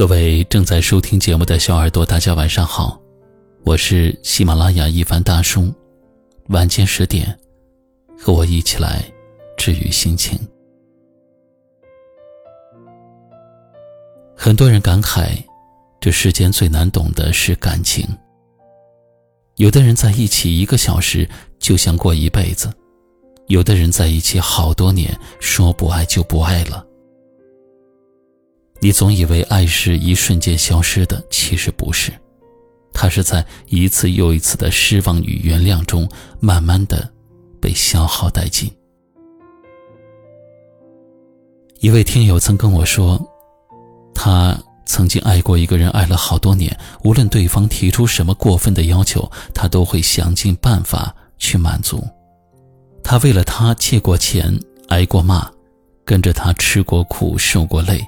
[0.00, 2.98] 各位正在收听节目的小耳朵，大家晚上好，
[3.66, 5.70] 我是喜马拉雅一凡大叔。
[6.48, 7.38] 晚间十点，
[8.18, 9.04] 和我一起来
[9.58, 10.40] 治愈心情。
[14.34, 15.36] 很多人感慨，
[16.00, 18.08] 这世间最难懂的是感情。
[19.56, 22.72] 有的人在一起一个小时就像过一辈子，
[23.48, 26.86] 有的人在一起好多年，说不爱就不爱了。
[28.82, 32.10] 你总以为爱是一瞬间消失的，其实不是，
[32.94, 36.08] 它是在一次又一次的失望与原谅中，
[36.40, 37.08] 慢慢的
[37.60, 38.72] 被消耗殆尽。
[41.80, 43.20] 一位听友曾跟我说，
[44.14, 46.74] 他曾经爱过一个人，爱了好多年，
[47.04, 52.02] 无论对方提出什么过分的要求，他都会想尽办法去满足。
[53.04, 55.50] 他为了他借过钱，挨过骂，
[56.04, 58.02] 跟着他吃过苦，受过累。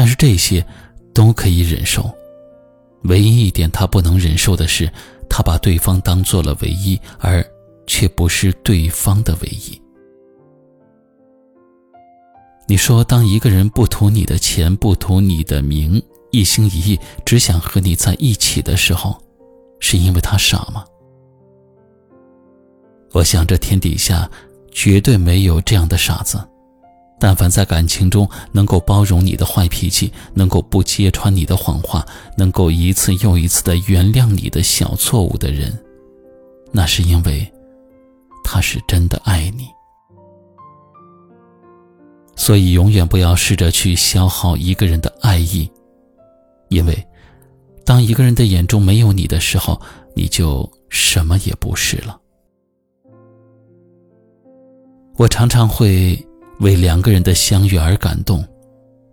[0.00, 0.66] 但是这些
[1.12, 2.10] 都可以忍受，
[3.02, 4.90] 唯一一点他不能忍受的是，
[5.28, 7.44] 他把对方当做了唯一，而
[7.86, 9.78] 却不是对方的唯一。
[12.66, 19.22] 你说，当一个人不图你的钱，不图你的名，一心一意只想和你在一起的时候，
[19.80, 20.82] 是因为他傻吗？
[23.12, 24.30] 我想，这天底下
[24.72, 26.42] 绝对没有这样的傻子。
[27.20, 32.04] 但凡在感情中能够包容你的坏脾气，能够不揭穿你的谎话，
[32.34, 35.78] 能够一次又一次的原谅你的小错误的人，
[36.72, 37.46] 那是因为
[38.42, 39.68] 他是真的爱你。
[42.36, 45.70] 所以，永远不要试着去消耗一个人的爱意，
[46.70, 47.06] 因为
[47.84, 49.78] 当一个人的眼中没有你的时候，
[50.16, 52.18] 你就什么也不是了。
[55.18, 56.18] 我常常会。
[56.60, 58.44] 为两个人的相遇而感动，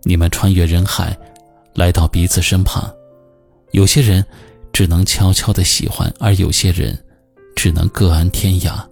[0.04, 1.16] 你们穿越人海，
[1.74, 2.90] 来到彼此身旁。
[3.72, 4.24] 有些人
[4.72, 6.96] 只能悄悄的喜欢，而有些人
[7.56, 8.82] 只能各安天涯。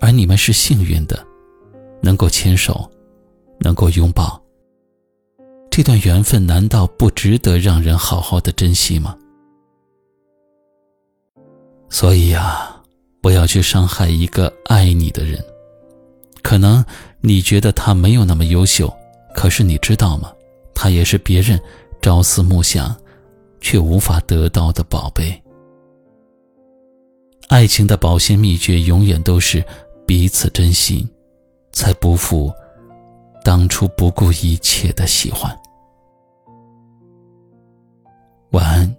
[0.00, 1.24] 而你们是幸运的，
[2.02, 2.88] 能够牵手，
[3.58, 4.40] 能够拥抱。
[5.70, 9.16] 这段缘分难道不值得让人好好的珍惜吗？
[11.90, 12.74] 所以呀，
[13.20, 15.42] 不要去伤害一个爱你的人。
[16.42, 16.84] 可能
[17.26, 18.88] 你觉得他没有那么优秀，
[19.34, 20.32] 可是你知道吗？
[20.72, 21.60] 他也是别人
[22.00, 22.94] 朝思暮想，
[23.60, 25.42] 却无法得到的宝贝。
[27.48, 29.64] 爱情的保鲜秘诀永远都是
[30.06, 31.04] 彼此珍惜，
[31.72, 32.52] 才不负
[33.42, 35.52] 当初不顾一切的喜欢。
[38.52, 38.96] 晚安。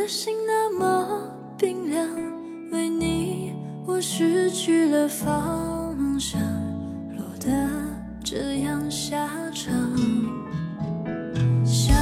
[0.00, 2.08] 的心那么冰凉？
[2.72, 3.52] 为你，
[3.84, 6.40] 我失去了方向，
[7.18, 7.50] 落得
[8.24, 9.74] 这样下场。
[11.66, 11.94] 想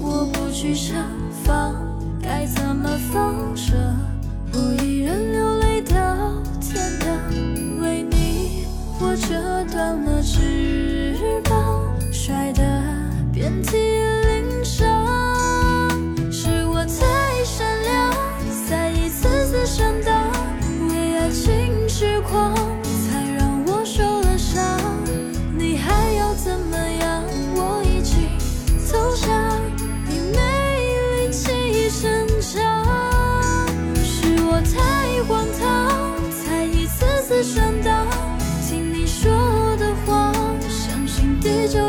[0.00, 0.94] 我不去设
[1.42, 1.74] 防，
[2.22, 3.74] 该怎么放手？
[4.52, 7.18] 我一人流泪到天亮。
[7.80, 8.64] 为你，
[9.00, 12.62] 我折断了翅膀，摔得
[13.32, 13.93] 遍体。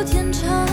[0.05, 0.64] 天长